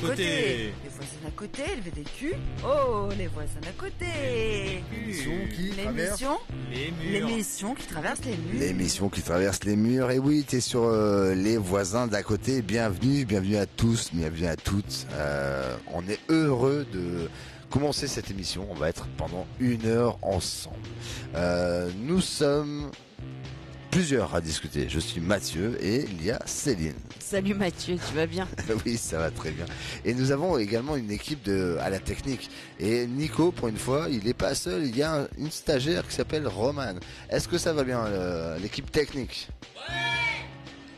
[0.00, 0.72] Les voisins voisins côté.
[0.84, 2.34] Les voisins d'à côté, le VDQ.
[2.64, 4.82] Oh, les voisins d'à côté.
[4.92, 6.38] L'émission qui traverse L'émission,
[6.70, 7.28] Les murs.
[7.28, 8.60] l'émission qui traverse les murs.
[8.60, 10.10] L'émission qui traverse les murs.
[10.12, 12.62] Et oui, t'es sur euh, les voisins d'à côté.
[12.62, 15.06] Bienvenue, bienvenue à tous, bienvenue à toutes.
[15.14, 17.28] Euh, on est heureux de
[17.68, 18.66] commencer cette émission.
[18.70, 20.76] On va être pendant une heure ensemble.
[21.34, 22.90] Euh, nous sommes
[23.98, 24.88] plusieurs à discuter.
[24.88, 26.94] Je suis Mathieu et il y a Céline.
[27.18, 28.46] Salut Mathieu, tu vas bien
[28.86, 29.64] oui, ça va très bien.
[30.04, 32.48] Et nous avons également une équipe de à la technique.
[32.78, 34.84] Et Nico, pour une fois, il n'est pas seul.
[34.86, 36.94] Il y a un- une stagiaire qui s'appelle Roman.
[37.28, 39.48] Est-ce que ça va bien, euh, l'équipe technique?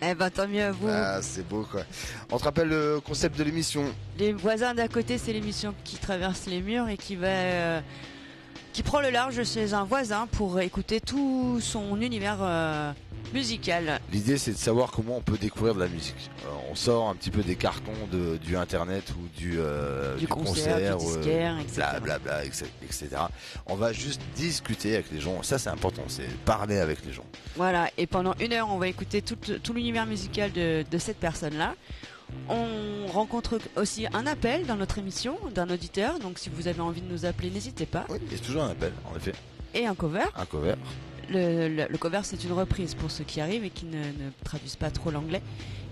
[0.03, 0.89] Eh ben tant mieux à vous.
[0.91, 1.85] Ah, c'est beau quoi.
[2.31, 3.85] On te rappelle le concept de l'émission.
[4.19, 7.81] Les voisins d'à côté, c'est l'émission qui traverse les murs et qui va euh,
[8.73, 12.93] qui prend le large chez un voisin pour écouter tout son univers euh,
[13.33, 14.01] musical.
[14.13, 16.31] L'idée, c'est de savoir comment on peut découvrir de la musique.
[16.45, 20.27] Euh, on sort un petit peu des cartons de, du internet ou du, euh, Du
[20.27, 21.75] concert, du euh, disquaire, etc.
[21.75, 23.09] bla, bla, bla, etc., etc.
[23.67, 25.43] On va juste discuter avec les gens.
[25.43, 26.03] Ça, c'est important.
[26.09, 27.27] C'est parler avec les gens.
[27.57, 31.19] Voilà, et pendant une heure, on va écouter tout, tout l'univers musical de, de cette
[31.19, 31.75] personne-là.
[32.49, 37.01] On rencontre aussi un appel dans notre émission d'un auditeur, donc si vous avez envie
[37.01, 38.05] de nous appeler, n'hésitez pas.
[38.09, 39.33] Oui, il y a toujours un appel, en effet.
[39.75, 40.25] Et un cover.
[40.37, 40.75] Un cover.
[41.29, 44.31] Le, le- le cover, c'est une reprise pour ceux qui arrivent et qui ne, ne
[44.45, 45.43] traduisent pas trop l'anglais.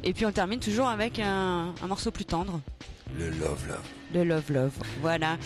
[0.03, 2.61] Et puis on termine toujours avec un, un morceau plus tendre,
[3.17, 3.81] Le love, love.
[4.15, 4.73] le Love Love.
[5.01, 5.37] Voilà.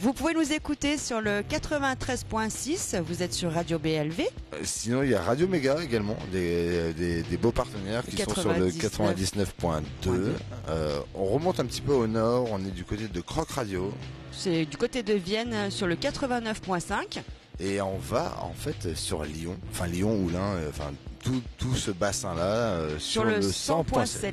[0.00, 4.20] Vous pouvez nous écouter sur le 93.6, vous êtes sur Radio BLV.
[4.20, 8.32] Euh, Sinon, il y a Radio Méga également, des, des, des beaux partenaires qui sont
[8.32, 9.54] sur le 99.
[9.58, 10.30] 99.2.
[10.68, 13.92] Euh, on remonte un petit peu au nord, on est du côté de Croc Radio.
[14.30, 17.20] C'est du côté de Vienne euh, sur le 89.5.
[17.58, 20.92] Et on va en fait sur Lyon, enfin Lyon, Oulin, enfin
[21.22, 24.32] tout, tout ce bassin-là euh, Sur, le 100.7.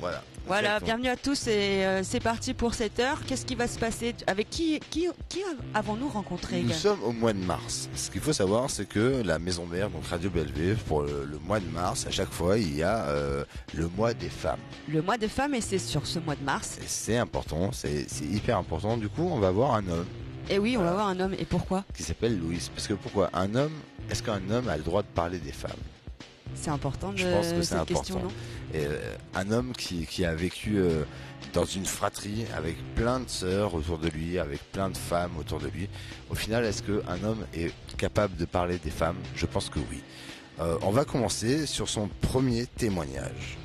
[0.00, 0.22] Voilà.
[0.46, 0.86] Voilà, Exactement.
[0.98, 3.20] bienvenue à tous et euh, c'est parti pour cette heure.
[3.26, 5.40] Qu'est-ce qui va se passer Avec qui, qui, qui
[5.72, 7.88] avons-nous rencontré Nous sommes au mois de mars.
[7.94, 11.38] Ce qu'il faut savoir, c'est que la maison mère, donc Radio BLV, pour le, le
[11.38, 14.58] mois de mars, à chaque fois, il y a euh, le mois des femmes.
[14.88, 16.78] Le mois des femmes et c'est sur ce mois de mars.
[16.86, 18.96] C'est important, c'est hyper important.
[18.96, 20.06] Du coup, on va voir un homme
[20.50, 21.34] Et oui, on va voir un homme.
[21.38, 21.84] Et pourquoi?
[21.96, 22.68] Qui s'appelle Louis.
[22.74, 23.30] Parce que pourquoi?
[23.32, 23.72] Un homme,
[24.10, 25.70] est-ce qu'un homme a le droit de parler des femmes?
[26.54, 28.00] C'est important de Je pense que c'est important.
[28.00, 28.28] question, non?
[28.74, 31.04] Et euh, un homme qui, qui a vécu euh,
[31.52, 35.58] dans une fratrie avec plein de sœurs autour de lui, avec plein de femmes autour
[35.58, 35.88] de lui.
[36.30, 39.16] Au final, est-ce qu'un homme est capable de parler des femmes?
[39.34, 40.02] Je pense que oui.
[40.60, 43.58] Euh, on va commencer sur son premier témoignage.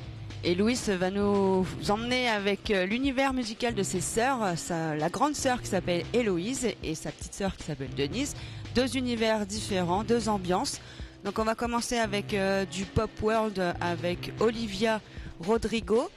[0.44, 5.60] Et Louis va nous emmener avec l'univers musical de ses sœurs, sa, la grande sœur
[5.60, 8.34] qui s'appelle Héloïse et sa petite sœur qui s'appelle Denise.
[8.74, 10.80] Deux univers différents, deux ambiances.
[11.24, 15.00] Donc on va commencer avec euh, du pop world avec Olivia
[15.40, 16.10] Rodrigo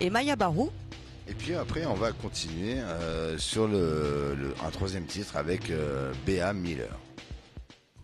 [0.00, 0.70] et Maya Barou.
[1.28, 6.12] Et puis après, on va continuer euh, sur le, le- un troisième titre avec euh,
[6.26, 6.88] Béa Miller.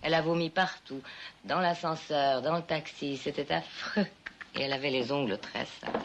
[0.02, 1.00] Elle a vomi partout,
[1.46, 4.06] dans l'ascenseur, dans le taxi, c'était affreux.
[4.54, 6.00] Et elle avait les ongles très sales.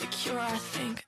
[0.00, 1.07] Insecure, I think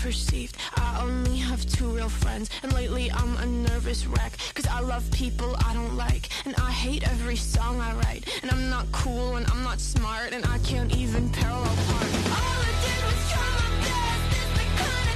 [0.00, 0.56] perceived.
[0.76, 4.32] I only have two real friends, and lately I'm a nervous wreck.
[4.54, 8.24] Cause I love people I don't like, and I hate every song I write.
[8.42, 12.10] And I'm not cool, and I'm not smart, and I can't even parallel park.
[12.38, 14.32] All I did was try my best.
[14.40, 15.10] It's the kind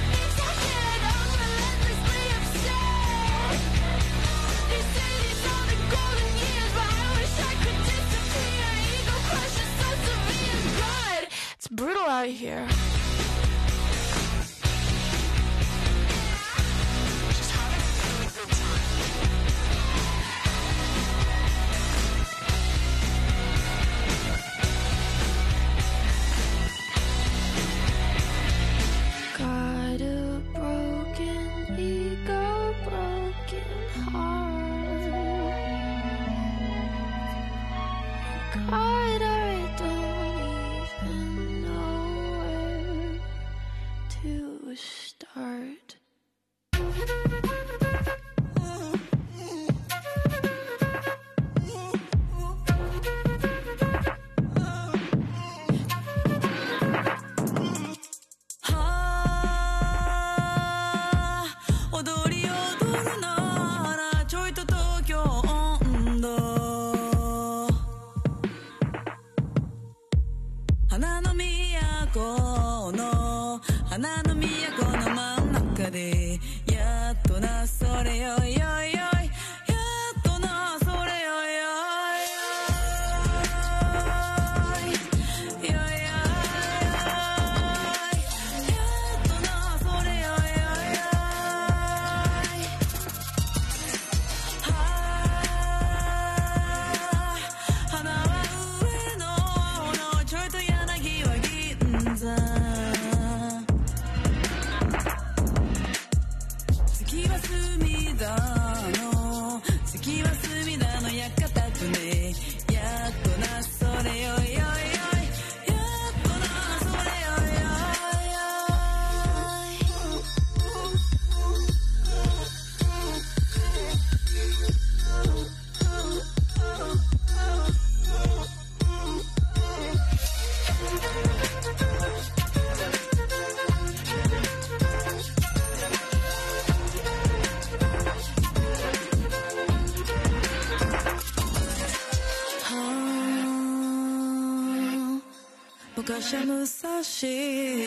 [146.15, 146.45] 武蔵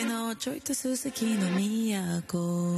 [0.05, 1.49] のちょいとすすきの
[2.27, 2.75] 都。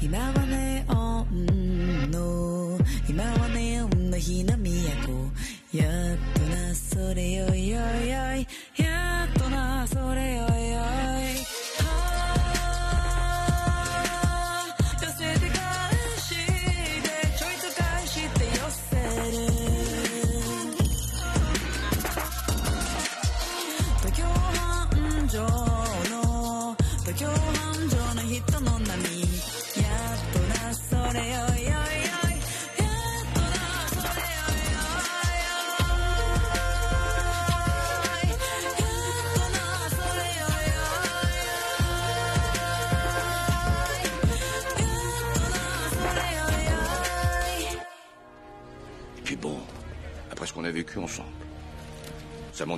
[0.00, 2.78] 今はネオンの
[3.08, 5.76] 今はネオンの日の都。
[5.76, 8.45] やっとなそれよいよいよい。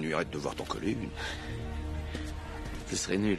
[0.09, 1.11] m'ennuierais de devoir t'en coller une.
[2.91, 3.39] Ce serait nul.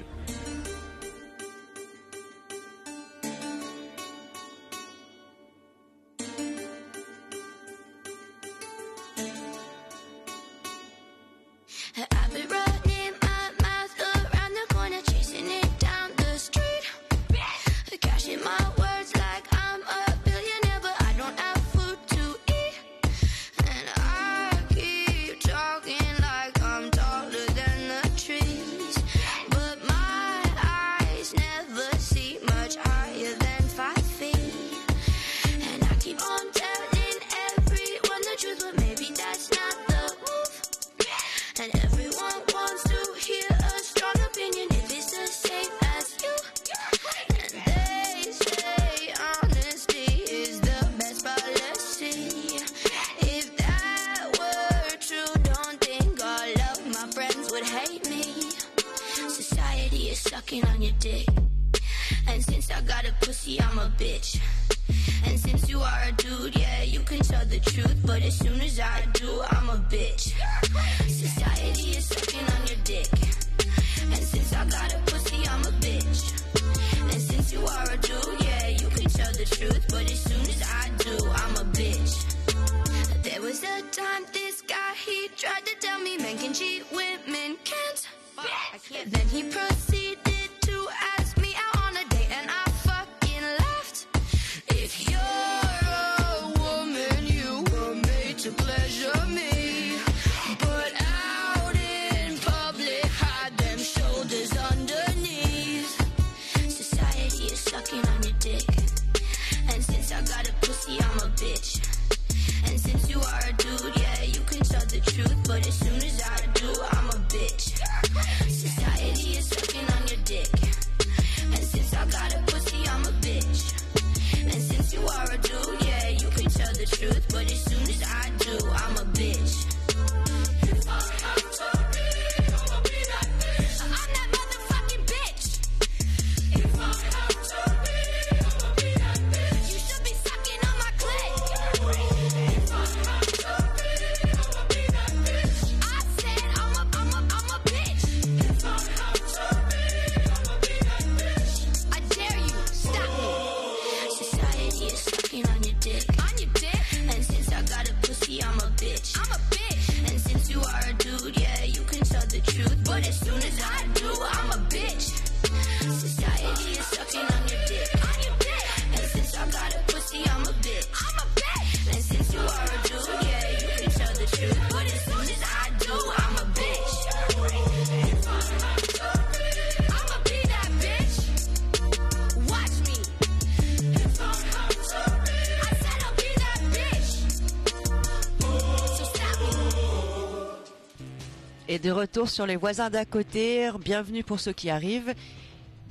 [192.00, 193.70] Retour sur les voisins d'à côté.
[193.84, 195.14] Bienvenue pour ceux qui arrivent.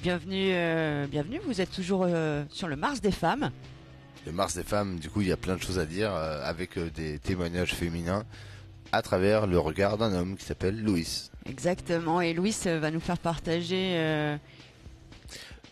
[0.03, 1.39] Bienvenue, euh, bienvenue.
[1.47, 3.51] Vous êtes toujours euh, sur le Mars des femmes.
[4.25, 6.41] Le Mars des femmes, du coup, il y a plein de choses à dire euh,
[6.45, 8.25] avec des témoignages féminins
[8.91, 11.29] à travers le regard d'un homme qui s'appelle Louis.
[11.45, 12.23] Exactement.
[12.23, 14.37] Et Louis va nous faire partager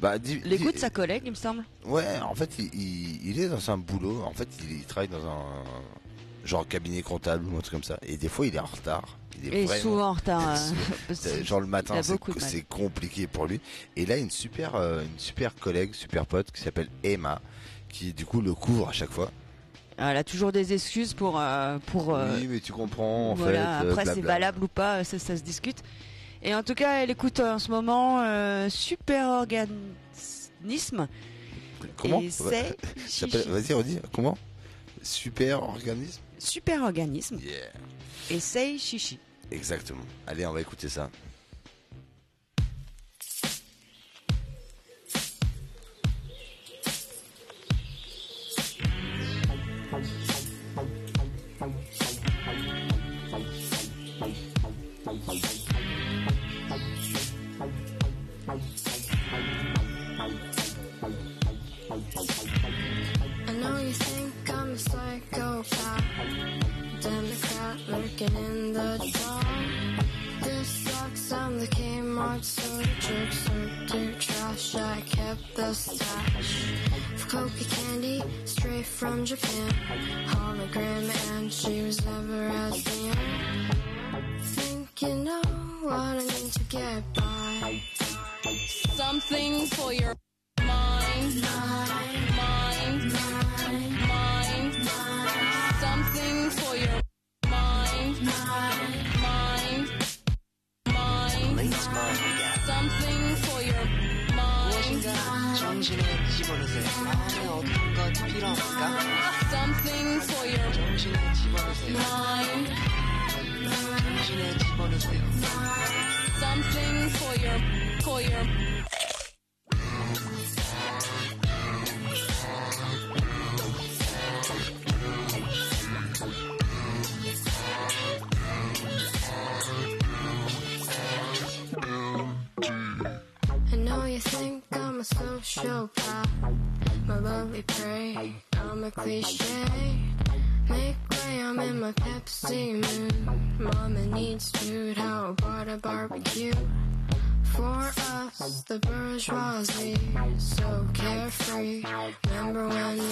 [0.00, 1.64] Bah, les goûts de sa collègue, il me semble.
[1.86, 4.22] Ouais, en fait, il, il- il est dans un boulot.
[4.22, 5.44] En fait, il, il travaille dans un
[6.44, 7.98] genre cabinet comptable ou un truc comme ça.
[8.02, 9.16] Et des fois, il est en retard.
[9.42, 10.42] Il est Et vraiment- souvent en retard.
[11.10, 13.60] euh, C'est- Genre le matin, c'est compliqué pour lui.
[13.96, 17.40] Et là, une super, euh, une super collègue, super pote qui s'appelle Emma,
[17.88, 19.30] qui du coup le couvre à chaque fois.
[19.98, 21.40] Elle a toujours des excuses pour
[21.86, 22.14] pour pour.
[22.16, 23.30] euh, oui, mais tu comprends.
[23.30, 23.80] En voilà.
[23.80, 25.78] fait, euh, Après, c'est valable ou pas, ça, ça se discute.
[26.42, 31.08] Et en tout cas, elle écoute euh, en ce moment euh, Super Organisme.
[31.96, 32.20] Comment.
[33.46, 33.98] Vas-y, redis.
[34.12, 34.36] Comment
[35.02, 36.20] Super organisme.
[36.38, 37.38] Super Organisme.
[37.38, 38.38] Yeah.
[38.40, 39.18] C'est Chichi.
[39.50, 40.04] Exactement.
[40.26, 41.10] Allez, on va écouter ça.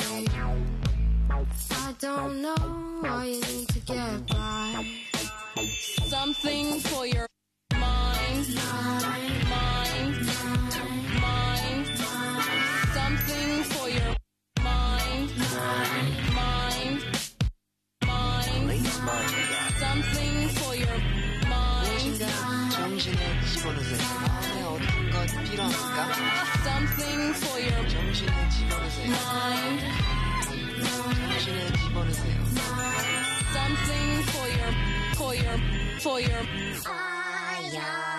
[0.06, 2.54] I don't know
[3.00, 4.86] why you need to get by.
[6.06, 7.26] Something for your
[7.72, 9.03] mind.
[36.04, 36.44] For your.
[37.72, 38.13] Ja,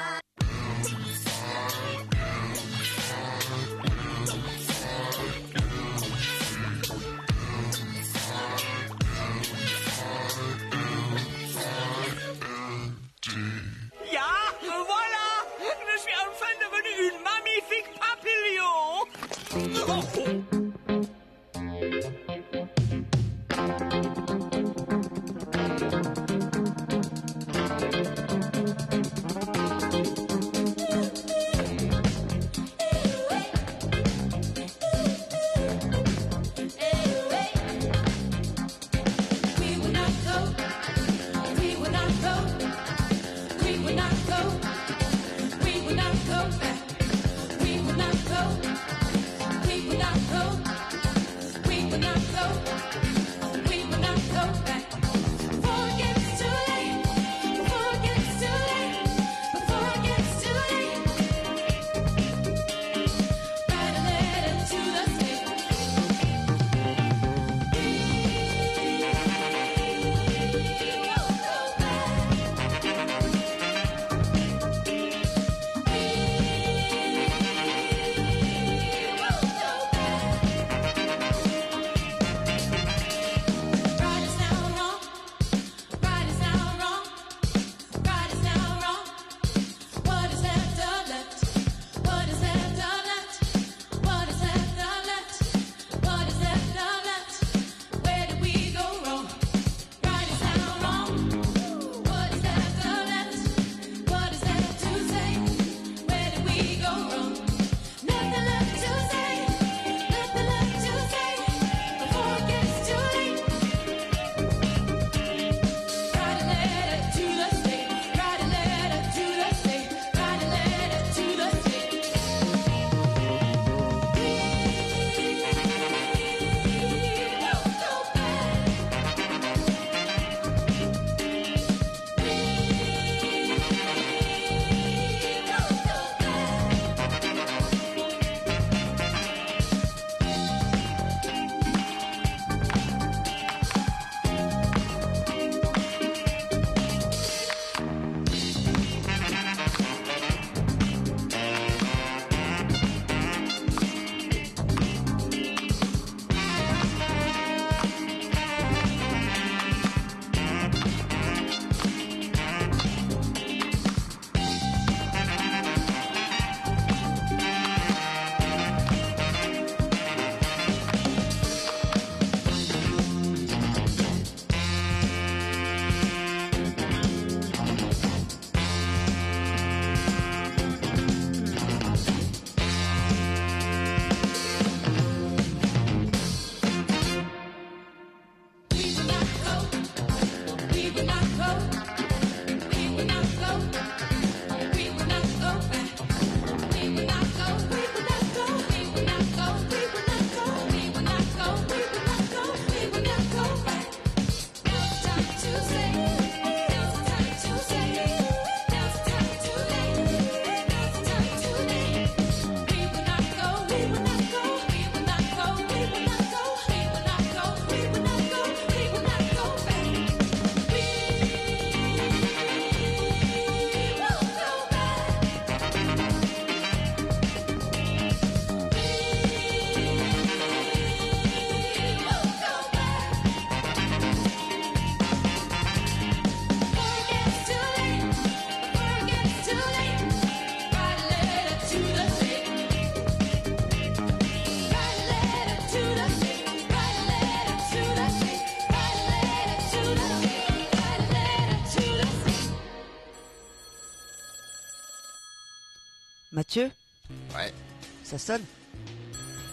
[258.18, 258.44] Ça sonne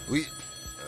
[0.09, 0.25] Oui.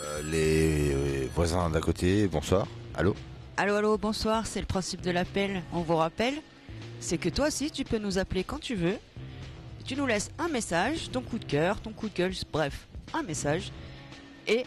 [0.02, 2.68] Euh, les voisins d'à côté, bonsoir.
[2.96, 3.14] Allô
[3.58, 5.62] Allô, allô, bonsoir, c'est le principe de l'appel.
[5.74, 6.36] On vous rappelle,
[7.02, 8.98] c'est que toi aussi, tu peux nous appeler quand tu veux.
[9.84, 13.24] Tu nous laisses un message, ton coup de cœur, ton coup de gueule, bref, un
[13.24, 13.74] message.
[14.48, 14.64] Et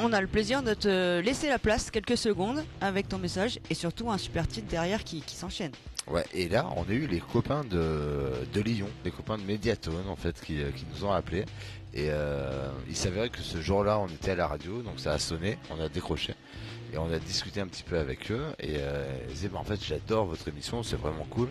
[0.00, 3.74] on a le plaisir de te laisser la place quelques secondes avec ton message et
[3.74, 5.72] surtout un super titre derrière qui, qui s'enchaîne.
[6.10, 10.08] Ouais, et là, on a eu les copains de, de Lyon, les copains de Mediatone,
[10.08, 11.44] en fait, qui, qui nous ont appelés.
[11.94, 15.18] Et euh, il s'avérait que ce jour-là, on était à la radio, donc ça a
[15.18, 16.34] sonné, on a décroché.
[16.92, 18.44] Et on a discuté un petit peu avec eux.
[18.58, 21.48] Et euh, ils disaient, bah, en fait, j'adore votre émission, c'est vraiment cool.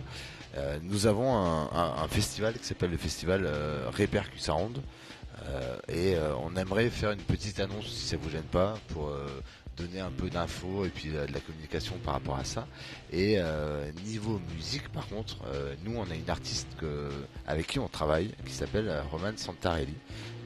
[0.56, 4.78] Euh, nous avons un, festival qui s'appelle le festival euh, Répercussound.
[5.46, 9.12] Euh, et on aimerait faire une petite annonce, si ça vous gêne pas, pour
[9.78, 12.66] donner un peu d'infos et puis euh, de la communication par rapport à ça.
[13.12, 16.68] Et euh, niveau musique, par contre, euh, nous on a une artiste
[17.46, 19.94] avec qui on travaille, qui s'appelle Romane Santarelli.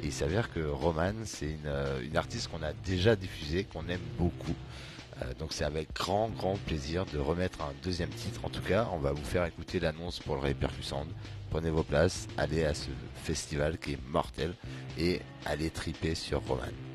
[0.03, 4.01] Et il s'avère que Romane, c'est une, une artiste qu'on a déjà diffusée, qu'on aime
[4.19, 4.55] beaucoup.
[5.39, 8.41] Donc c'est avec grand grand plaisir de remettre un deuxième titre.
[8.45, 11.07] En tout cas, on va vous faire écouter l'annonce pour le Répercussand.
[11.51, 12.89] Prenez vos places, allez à ce
[13.23, 14.55] festival qui est mortel
[14.99, 16.92] et allez triper sur Romane.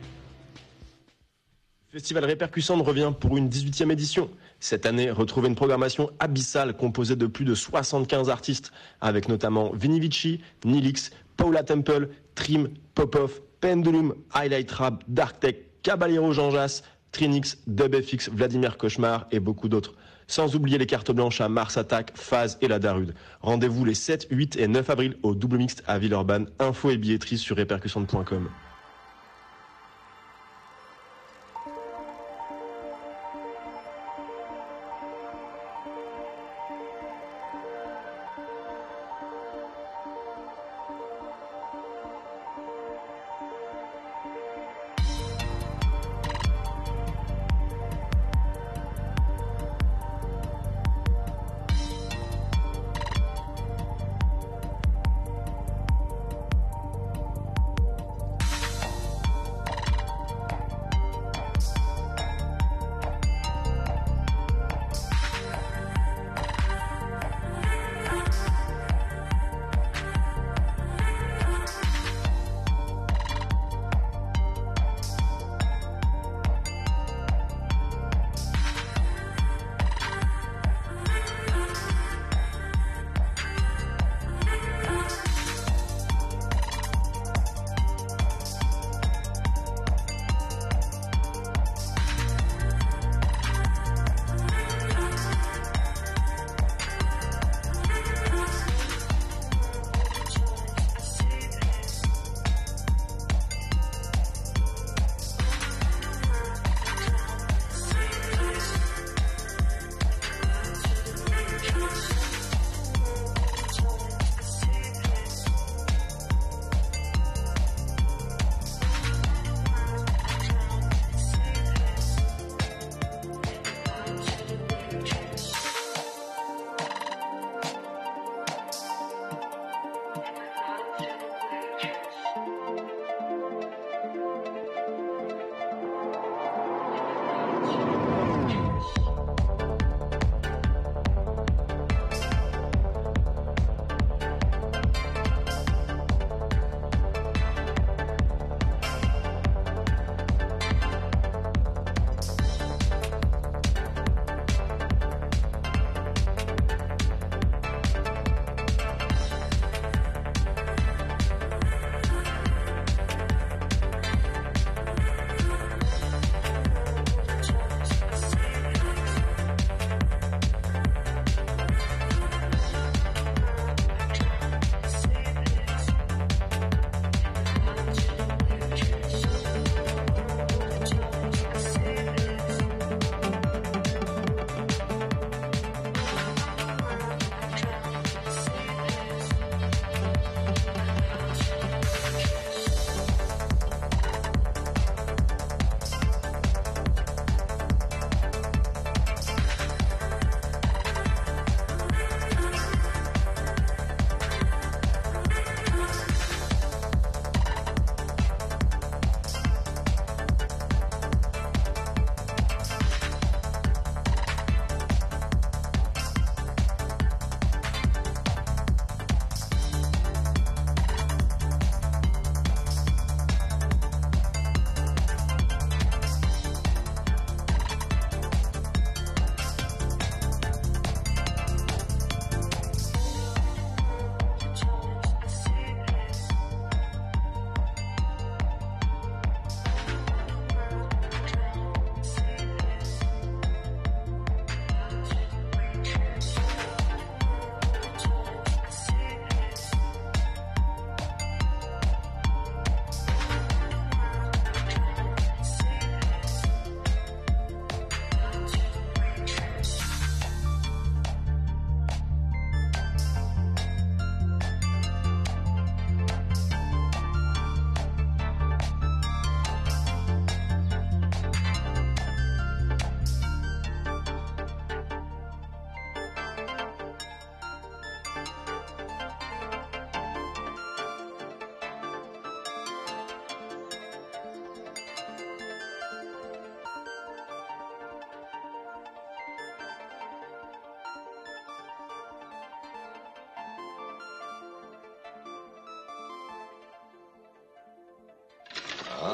[1.97, 4.29] Festival Répercussante revient pour une 18e édition.
[4.59, 9.99] Cette année, retrouvez une programmation abyssale composée de plus de 75 artistes, avec notamment Vinny
[9.99, 17.57] Vici, Nilix, Paula Temple, Trim, Popov, Pendulum, Highlight Rap, Dark Tech, Caballero Jean Jass, Trinix,
[17.65, 19.95] DubFX, Vladimir Cauchemar et beaucoup d'autres.
[20.27, 23.15] Sans oublier les cartes blanches à Mars Attack, Phase et la Darude.
[23.41, 26.47] Rendez-vous les 7, 8 et 9 avril au double mixte à Villeurbanne.
[26.59, 28.49] Info et billetterie sur répercussante.com.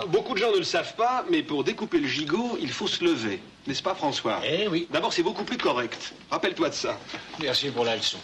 [0.07, 3.03] beaucoup de gens ne le savent pas, mais pour découper le gigot, il faut se
[3.03, 3.41] lever.
[3.67, 4.41] N'est-ce pas, François?
[4.45, 4.87] Eh oui.
[4.91, 6.13] D'abord, c'est beaucoup plus correct.
[6.29, 6.97] Rappelle-toi de ça.
[7.39, 8.17] Merci pour la leçon.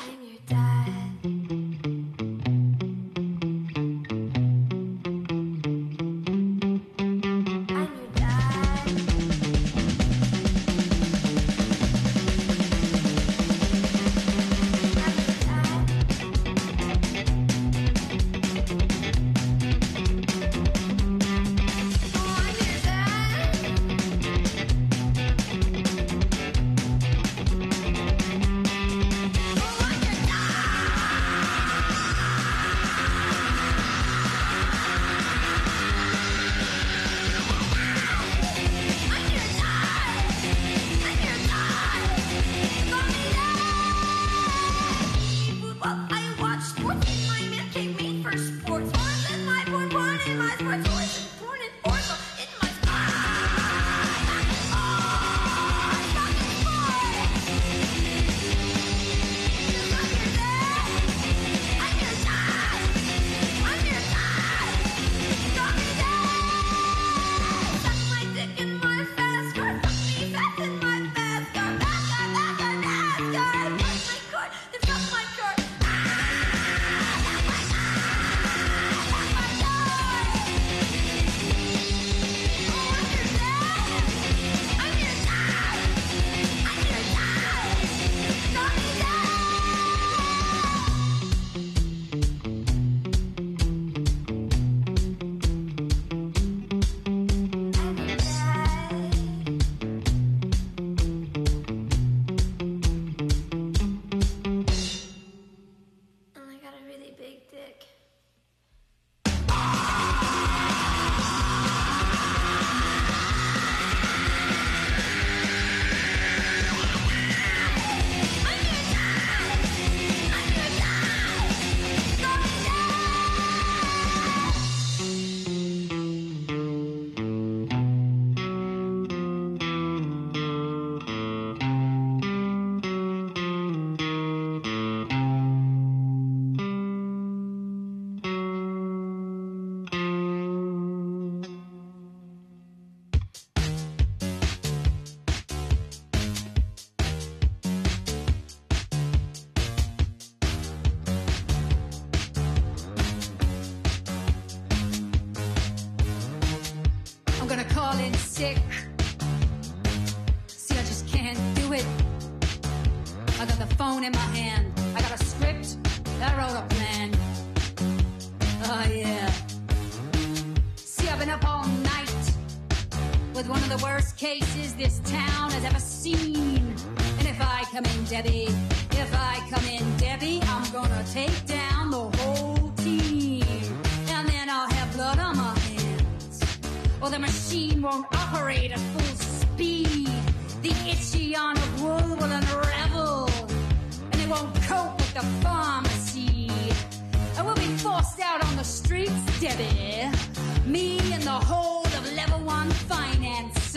[200.70, 203.76] Me and the whole of level one finance.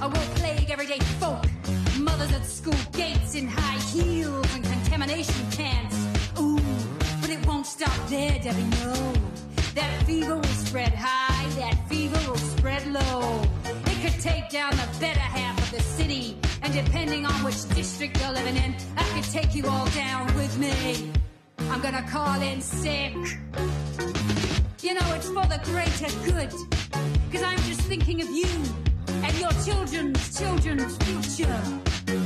[0.00, 1.44] I will plague everyday folk,
[2.00, 5.94] mothers at school gates in high heels and contamination cans.
[6.40, 6.58] Ooh,
[7.20, 8.92] but it won't stop there, Debbie, no.
[9.76, 13.42] That fever will spread high, that fever will spread low.
[13.64, 18.20] It could take down the better half of the city, and depending on which district
[18.20, 21.12] you're living in, I could take you all down with me.
[21.70, 23.14] I'm gonna call in sick.
[24.92, 26.50] You know, it's for the greater good,
[27.32, 28.46] cause I'm just thinking of you
[29.24, 32.21] and your children's children's future.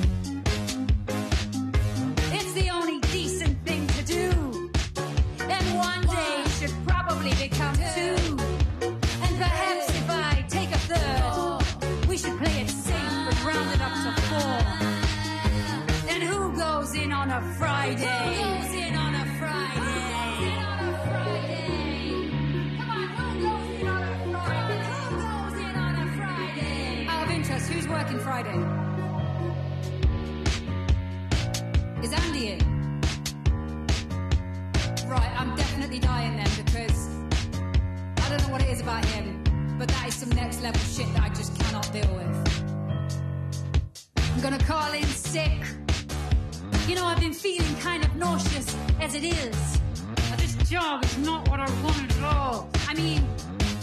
[28.37, 28.61] Friday?
[32.03, 32.59] Is Andy in?
[35.09, 37.09] Right, I'm definitely dying then because
[38.19, 39.43] I don't know what it is about him,
[39.79, 42.35] but that is some next level shit that I just cannot deal with.
[44.35, 45.63] I'm gonna call in sick.
[46.87, 49.81] You know, I've been feeling kind of nauseous as it is.
[50.29, 52.69] But this job is not what I wanted at all.
[52.87, 53.27] I mean,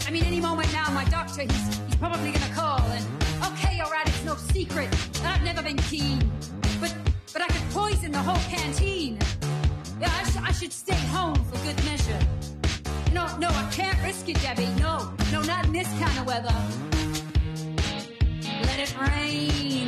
[0.06, 2.78] I mean, any moment now, my doctor, he's, he's probably gonna call.
[2.78, 4.90] And okay, alright, it's no secret
[5.22, 6.18] that I've never been keen.
[6.80, 6.94] But,
[7.32, 9.18] but I could poison the whole canteen.
[10.00, 12.18] Yeah, I, sh- I should stay home for good measure.
[13.12, 14.68] No, no, I can't risk it, Debbie.
[14.80, 16.54] No, no, not in this kind of weather.
[18.66, 19.83] Let it rain,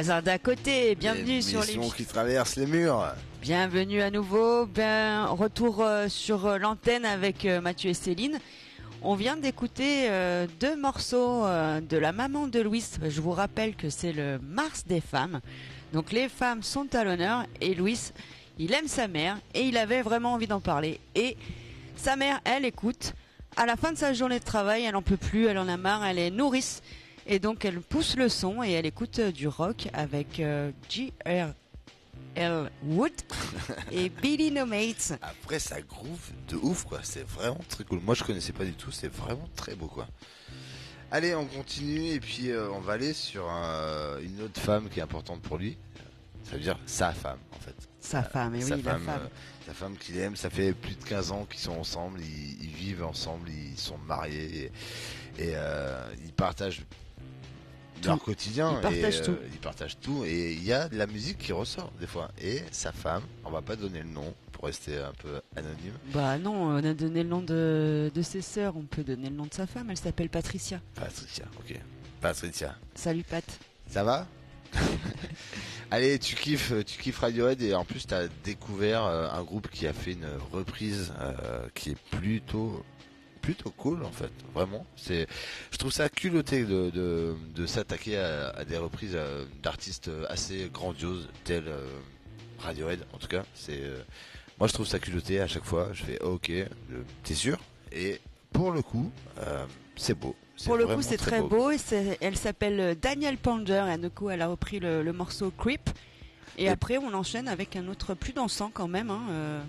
[0.00, 3.04] voisins d'à côté, bienvenue sur les qui traverse les murs.
[3.42, 4.64] Bienvenue à nouveau.
[4.64, 8.38] Ben, retour euh, sur euh, l'antenne avec euh, Mathieu et Céline.
[9.02, 12.82] On vient d'écouter euh, deux morceaux de la maman de Louis.
[13.06, 15.40] Je vous rappelle que c'est le Mars des femmes.
[15.92, 18.00] Donc les femmes sont à l'honneur et Louis,
[18.58, 20.98] il aime sa mère et il avait vraiment envie d'en parler.
[21.14, 21.36] Et
[21.96, 23.12] sa mère, elle écoute.
[23.54, 25.76] À la fin de sa journée de travail, elle en peut plus, elle en a
[25.76, 26.80] marre, elle est nourrice.
[27.32, 31.54] Et donc elle pousse le son et elle écoute euh, du rock avec euh, G.R.
[32.34, 32.70] L.
[32.84, 33.12] Wood
[33.92, 35.12] et Billy No Mates.
[35.22, 36.98] Après, ça groove de ouf, quoi.
[37.04, 38.00] C'est vraiment très cool.
[38.00, 38.90] Moi, je connaissais pas du tout.
[38.90, 40.06] C'est vraiment très beau, quoi.
[41.12, 44.98] Allez, on continue et puis euh, on va aller sur un- une autre femme qui
[45.00, 45.76] est importante pour lui.
[46.44, 47.74] Ça veut dire sa femme, en fait.
[48.00, 49.20] Sa femme, et sa oui, la femme, femme.
[49.24, 50.34] euh, sa femme qu'il aime.
[50.34, 52.20] Ça fait plus de 15 ans qu'ils sont ensemble.
[52.20, 53.48] Ils, ils vivent ensemble.
[53.50, 54.72] Ils sont mariés
[55.38, 56.82] et, et, euh, ils partagent
[58.06, 58.76] leur quotidien.
[58.76, 59.36] Ils partagent et, tout.
[59.52, 60.24] Ils partagent tout.
[60.24, 62.30] Et il y a de la musique qui ressort des fois.
[62.40, 65.94] Et sa femme, on va pas donner le nom pour rester un peu anonyme.
[66.12, 69.36] Bah non, on a donné le nom de, de ses sœurs, on peut donner le
[69.36, 70.80] nom de sa femme, elle s'appelle Patricia.
[70.94, 71.78] Patricia, ok.
[72.20, 72.76] Patricia.
[72.94, 73.44] Salut Pat.
[73.88, 74.26] Ça va?
[75.90, 79.68] Allez, tu kiffes, tu kiffes Radiohead et en plus tu as découvert euh, un groupe
[79.70, 82.84] qui a fait une reprise euh, qui est plutôt
[83.40, 84.86] plutôt cool en fait, vraiment.
[84.96, 85.26] C'est,
[85.70, 90.70] je trouve ça culotté de, de, de s'attaquer à, à des reprises euh, d'artistes assez
[90.72, 91.86] grandioses tels euh,
[92.58, 93.44] Radiohead en tout cas.
[93.54, 94.02] C'est, euh,
[94.58, 95.88] moi je trouve ça culotté à chaque fois.
[95.92, 96.66] Je fais ok, euh,
[97.24, 97.58] t'es sûr?
[97.92, 98.20] Et
[98.52, 99.64] pour le coup, euh,
[99.96, 100.34] c'est beau.
[100.66, 101.70] Pour le coup, c'est très beau.
[102.20, 105.88] elle s'appelle Daniel Pander et du coup, elle a repris le, le morceau Creep.
[106.58, 109.08] Et, Et- après, on enchaîne avec un autre plus dansant quand même.
[109.10, 109.62] hein, euh,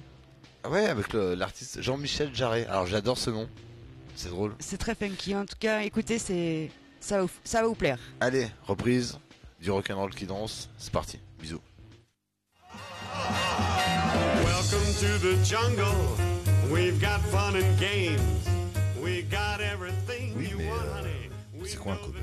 [0.69, 2.65] Ouais, avec l'artiste Jean-Michel Jarret.
[2.67, 3.50] Alors j'adore ce nom.
[4.15, 4.54] C'est drôle.
[4.60, 5.36] c'est très funky.
[5.36, 6.69] En tout cas, écoutez, c'est
[7.00, 7.97] ça, va vous- ça va vous plaire.
[8.19, 9.17] Allez, reprise
[9.60, 10.69] du rock'n'roll qui danse.
[10.78, 11.19] C'est parti.
[11.39, 11.62] Bisous.
[14.43, 15.95] Welcome to the jungle.
[16.72, 18.22] We've got fun and games.
[19.01, 21.30] We got everything you want, honey.
[21.66, 22.20] C'est quoi un cover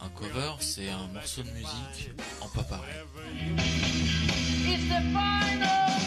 [0.00, 2.94] Un cover, c'est un morceau de musique en pas pareil.
[4.66, 6.00] It's the final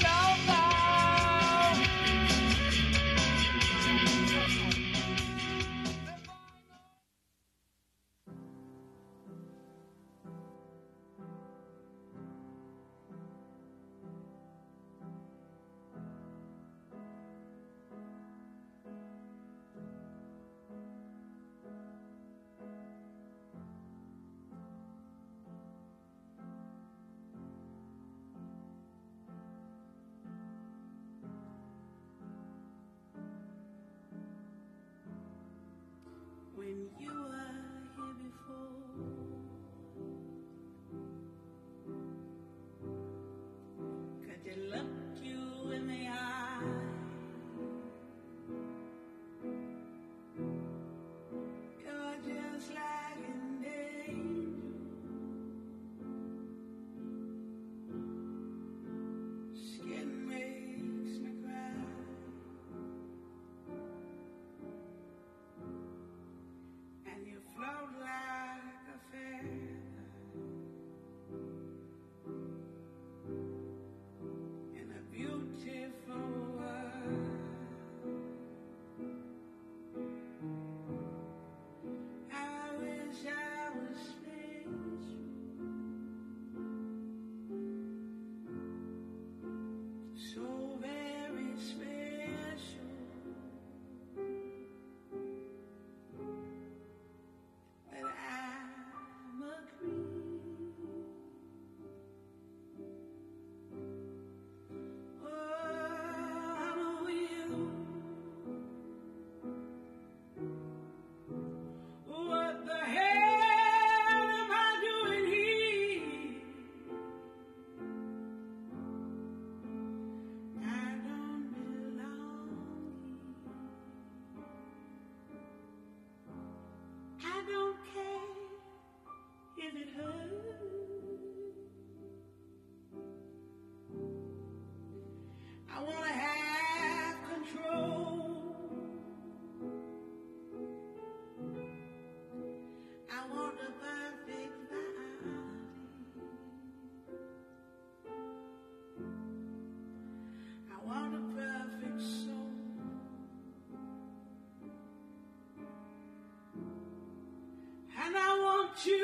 [158.82, 159.03] you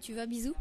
[0.00, 0.54] tu vas bisous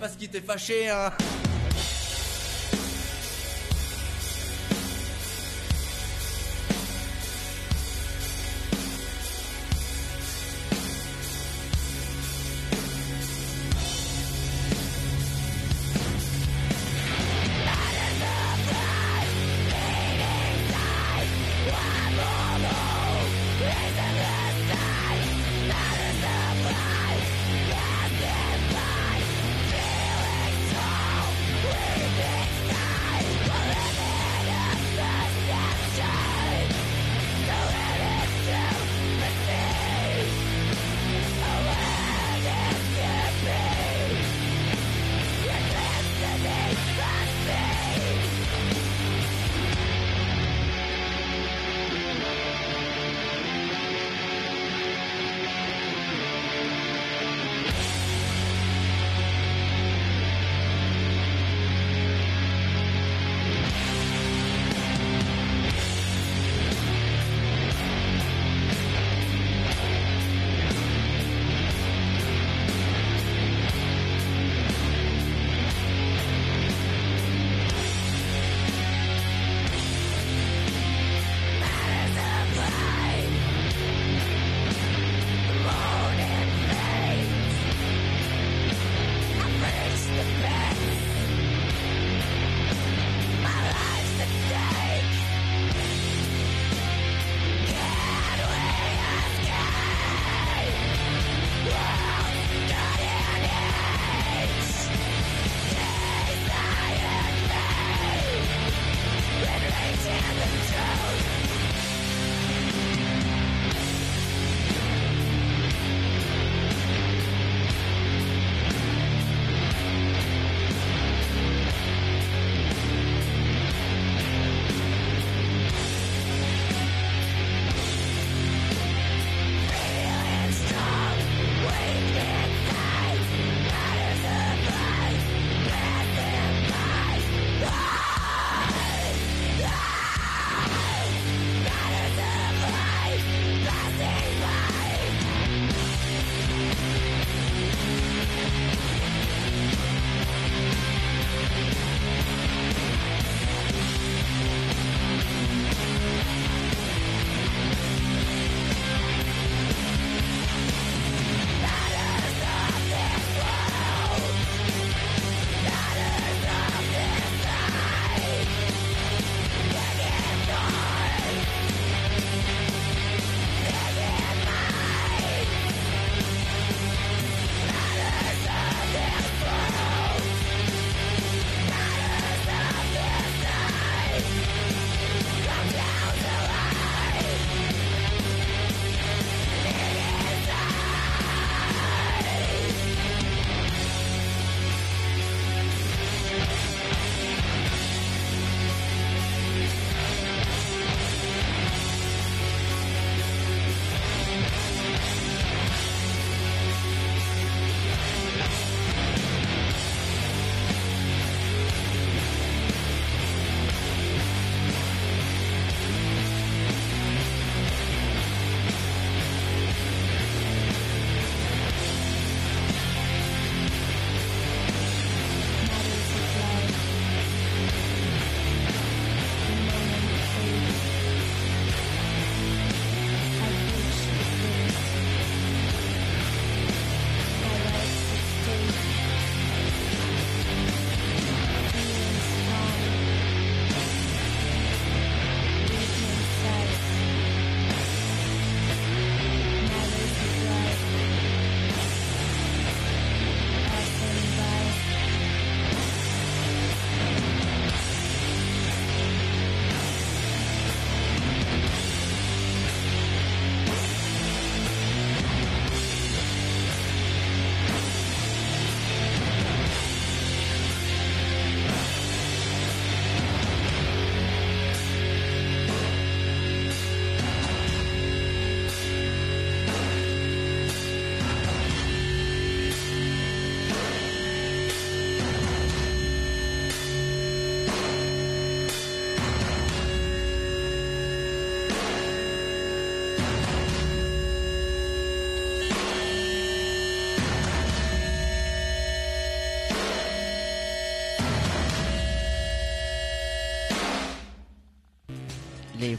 [0.00, 1.12] parce qu'il t'est fâché, hein.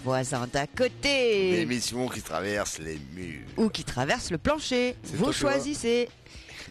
[0.04, 1.52] Voisins d'à côté.
[1.58, 3.46] L'émission qui traverse les murs.
[3.58, 4.96] Ou qui traverse le plancher.
[5.16, 6.10] Vous choisissez.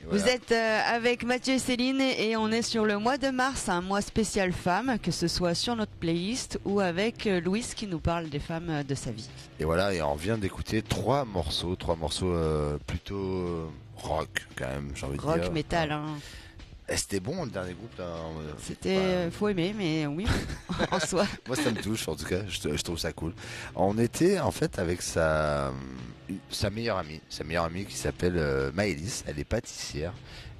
[0.05, 0.23] Voilà.
[0.25, 3.69] Vous êtes euh, avec Mathieu et Céline et on est sur le mois de mars,
[3.69, 7.87] un mois spécial femmes, que ce soit sur notre playlist ou avec euh, Louise qui
[7.87, 9.29] nous parle des femmes euh, de sa vie.
[9.59, 12.35] Et voilà, et on vient d'écouter trois morceaux, trois morceaux
[12.87, 15.53] plutôt rock quand même, j'ai envie de Rock, dire.
[15.53, 16.07] métal, hein.
[16.93, 18.05] Et c'était bon le dernier groupe là.
[18.05, 20.27] euh, C'était euh, faut aimer, mais oui,
[20.91, 21.25] en soi.
[21.47, 23.33] Moi, ça me touche, en tout cas, je, je trouve ça cool.
[23.77, 25.73] On était, en fait, avec sa,
[26.51, 30.13] sa meilleure amie, sa meilleure amie qui s'appelle euh, Maëlys, elle est pâtissière,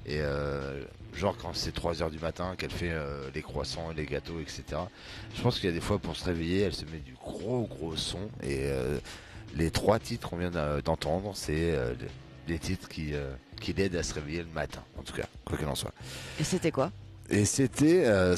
[0.05, 3.95] et euh, genre quand c'est 3 heures du matin, qu'elle fait euh, les croissants et
[3.95, 4.63] les gâteaux, etc.,
[5.35, 7.63] je pense qu'il y a des fois, pour se réveiller, elle se met du gros,
[7.67, 8.99] gros son, et euh,
[9.57, 10.51] les trois titres qu'on vient
[10.85, 11.93] d'entendre, c'est euh,
[12.47, 15.57] les titres qui, euh, qui l'aident à se réveiller le matin, en tout cas, quoi
[15.57, 15.93] qu'il en soit.
[16.39, 16.91] Et c'était quoi?
[17.29, 18.35] Et c'était euh,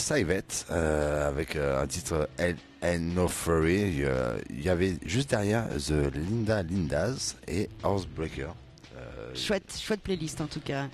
[0.69, 2.53] euh, avec euh, un titre And,
[2.83, 3.81] and No Fury.
[3.81, 8.53] Il y, a- il y avait juste derrière The Linda Lindas et Housebreaker.
[8.95, 10.89] Euh, Chouette, chouette playlist en tout cas.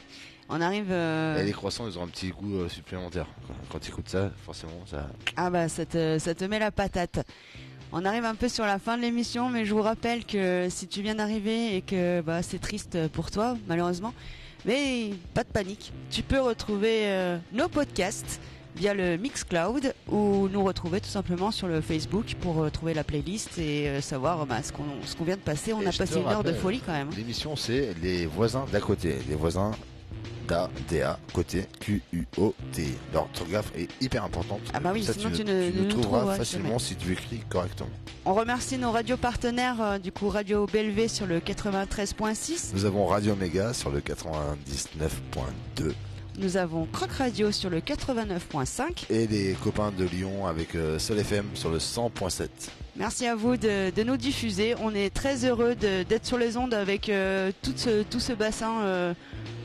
[0.47, 0.87] On arrive.
[0.91, 3.27] euh, Et les croissants, ils ont un petit goût euh, supplémentaire.
[3.47, 5.09] Quand, quand tu écoutes ça, forcément, ça.
[5.35, 7.19] Ah bah ça te, ça te met la patate.
[7.91, 10.87] On arrive un peu sur la fin de l'émission, mais je vous rappelle que si
[10.87, 14.13] tu viens d'arriver et que bah, c'est triste pour toi, malheureusement,
[14.65, 15.91] mais pas de panique.
[16.11, 18.39] Tu peux retrouver euh, nos podcasts
[18.75, 23.03] via le Mixcloud ou nous retrouver tout simplement sur le Facebook pour euh, trouver la
[23.03, 25.73] playlist et euh, savoir bah, ce qu'on ce qu'on vient de passer.
[25.73, 27.09] On Et a passé une heure de folie quand même.
[27.17, 29.15] L'émission, c'est les voisins d'à côté.
[29.27, 29.71] Les voisins
[30.47, 32.87] d'A, côté, Q-U-O-T.
[33.13, 34.61] L'orthographe est hyper importante.
[34.73, 37.41] Ah bah oui, Ça, sinon tu, ne- tu nous nous trouveras facilement si tu écris
[37.49, 37.89] correctement.
[38.25, 42.71] On remercie nos radios partenaires, euh, du coup Radio Belvé sur le 93.6.
[42.73, 45.93] Nous avons Radio Méga sur le 99.2
[46.37, 49.05] Nous avons Croc Radio sur le 89.5.
[49.11, 52.47] et les copains de Lyon avec euh, Sol FM sur le 100.7.
[52.99, 54.75] Merci à vous de, de nous diffuser.
[54.81, 58.81] On est très heureux d'être sur les ondes avec euh, tout, ce, tout ce bassin
[58.81, 59.13] euh,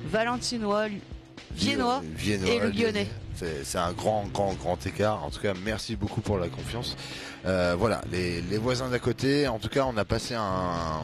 [0.07, 0.87] valentinois,
[1.53, 3.09] viennois Viennois, et le lyonnais.
[3.65, 5.25] C'est un grand, grand, grand écart.
[5.25, 6.97] En tout cas, merci beaucoup pour la confiance.
[7.45, 9.49] Euh, voilà, les, les voisins d'à côté.
[9.49, 11.03] En tout cas, on a passé un,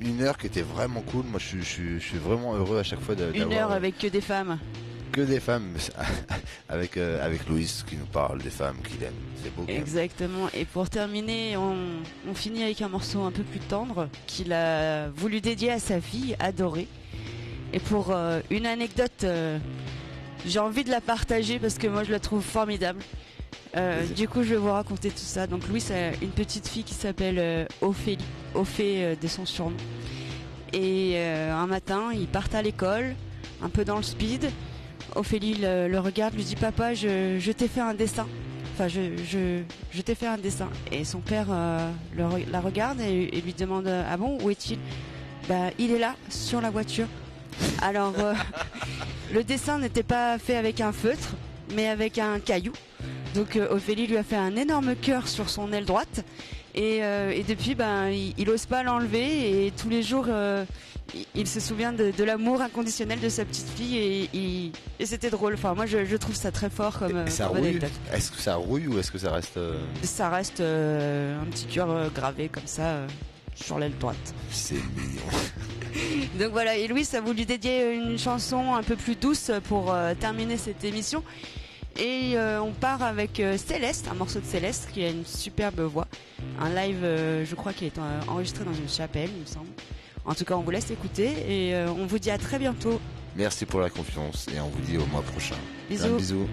[0.00, 1.24] une heure qui était vraiment cool.
[1.24, 3.58] Moi, je, suis- je, suis- je suis vraiment heureux à chaque fois de- Une d'avoir
[3.70, 4.58] heure avec que des femmes.
[5.18, 5.74] Que des femmes,
[6.68, 9.14] avec euh, avec Louis qui nous parle des femmes qu'il aime.
[9.42, 9.64] C'est beau.
[9.66, 10.48] Exactement.
[10.54, 11.74] Et pour terminer, on,
[12.28, 16.00] on finit avec un morceau un peu plus tendre qu'il a voulu dédier à sa
[16.00, 16.86] fille adorée.
[17.72, 19.58] Et pour euh, une anecdote, euh,
[20.46, 23.00] j'ai envie de la partager parce que moi je la trouve formidable.
[23.76, 25.46] Euh, du coup, je vais vous raconter tout ça.
[25.46, 29.76] Donc, Louis a une petite fille qui s'appelle Ophélie, Ophé euh, de son surnom.
[30.72, 33.14] Et un matin, ils partent à l'école,
[33.62, 34.50] un peu dans le speed.
[35.18, 38.26] Ophélie le, regarde, lui dit Papa, je, t'ai fait un dessin.
[38.72, 40.68] Enfin, je, t'ai fait un dessin.
[40.92, 44.78] Et son père euh, la regarde et, lui demande Ah bon, où est-il?
[45.48, 47.08] Bah, il est là, sur la voiture.
[47.82, 48.32] Alors, euh,
[49.34, 51.34] le dessin n'était pas fait avec un feutre,
[51.74, 52.72] mais avec un caillou.
[53.34, 56.24] Donc, euh, Ophélie lui a fait un énorme cœur sur son aile droite.
[56.74, 59.66] Et, euh, depuis, ben, il, il ose pas l'enlever.
[59.66, 60.64] Et tous les jours, euh,
[61.34, 63.96] il, se souvient de, de l'amour inconditionnel de sa petite fille.
[63.98, 65.54] Et, et c'était drôle.
[65.54, 67.78] Enfin, moi, je, je trouve ça très fort comme, Et ça comme rouille.
[68.12, 71.66] Est-ce que ça rouille ou est-ce que ça reste euh, Ça reste euh, un petit
[71.66, 73.08] cœur euh, gravé comme ça euh,
[73.54, 74.16] sur l'aile droite.
[74.50, 75.22] C'est mignon.
[76.38, 80.14] Donc voilà, et Louis a voulu dédier une chanson un peu plus douce pour euh,
[80.14, 81.22] terminer cette émission.
[81.98, 85.80] Et euh, on part avec euh, Céleste, un morceau de Céleste qui a une superbe
[85.80, 86.06] voix.
[86.60, 87.98] Un live, euh, je crois, qui est
[88.28, 89.66] enregistré dans une chapelle, il me semble.
[90.28, 93.00] En tout cas, on vous laisse écouter et euh, on vous dit à très bientôt.
[93.34, 95.56] Merci pour la confiance et on vous dit au mois prochain.
[95.88, 96.46] Bisous.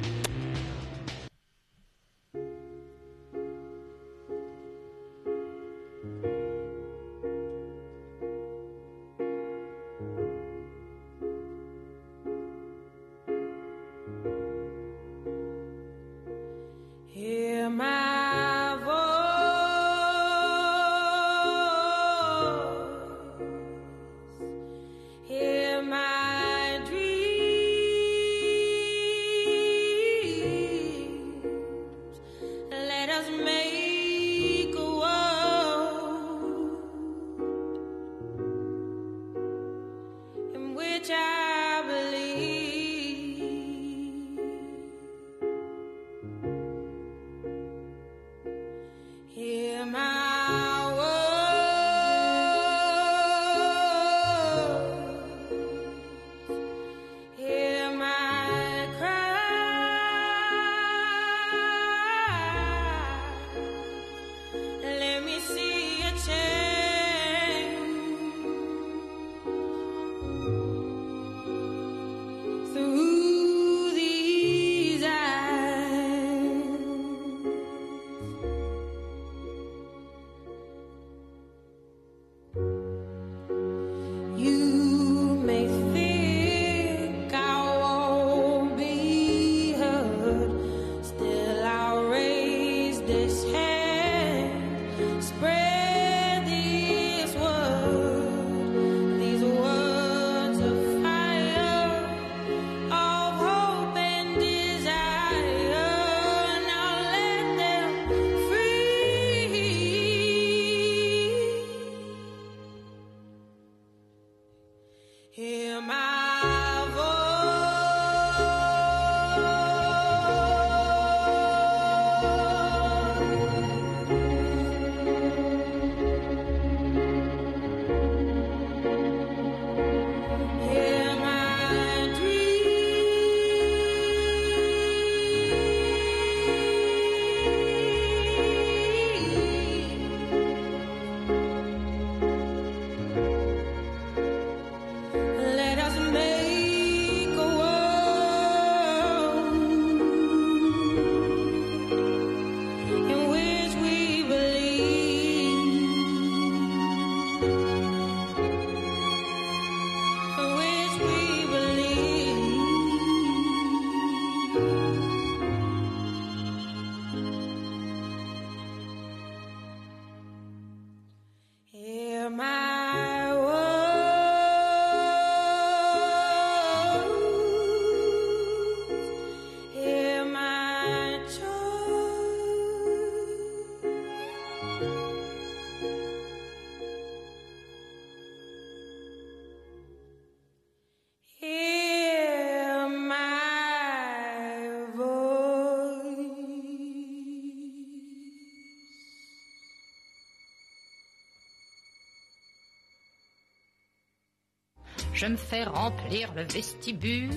[205.16, 207.32] Je me fais remplir le vestibule.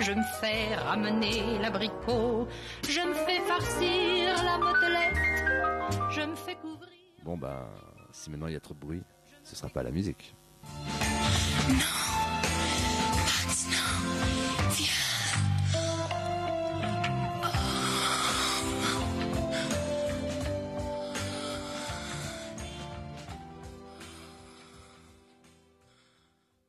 [0.00, 2.48] Je me fais ramener l'abricot.
[2.82, 5.16] Je me fais farcir la motelette.
[6.10, 6.90] Je me fais couvrir.
[7.24, 7.72] Bon bah,
[8.10, 9.02] si maintenant il y a trop de bruit,
[9.44, 10.34] ce sera pas la musique.
[13.28, 15.09] Max, non, viens.